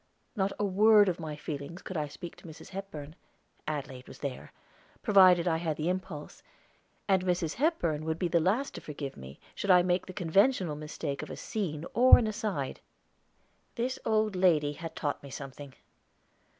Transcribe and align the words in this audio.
Not 0.35 0.51
a 0.57 0.65
word 0.65 1.09
of 1.09 1.19
my 1.19 1.35
feelings 1.35 1.83
could 1.83 1.95
I 1.95 2.07
speak 2.07 2.35
to 2.37 2.47
Mrs. 2.47 2.69
Hepburn 2.69 3.15
Adelaide 3.67 4.07
was 4.07 4.17
there 4.17 4.51
provided 5.03 5.47
I 5.47 5.57
had 5.57 5.77
the 5.77 5.89
impulse; 5.89 6.41
and 7.07 7.23
Mrs. 7.23 7.53
Hepburn 7.53 8.03
would 8.05 8.17
be 8.17 8.27
the 8.27 8.39
last 8.39 8.73
to 8.73 8.81
forgive 8.81 9.15
me 9.15 9.39
should 9.53 9.69
I 9.69 9.83
make 9.83 10.07
the 10.07 10.11
conventional 10.13 10.75
mistake 10.75 11.21
of 11.21 11.29
a 11.29 11.37
scene 11.37 11.85
or 11.93 12.17
an 12.17 12.25
aside. 12.25 12.79
This 13.75 13.99
old 14.03 14.35
lady 14.35 14.73
had 14.73 14.95
taught 14.95 15.21
me 15.21 15.29
something. 15.29 15.75